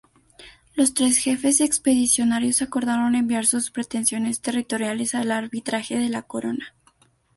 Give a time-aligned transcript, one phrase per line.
[0.73, 6.73] Los tres jefes expedicionarios acordaron enviar sus pretensiones territoriales al arbitraje de la corona.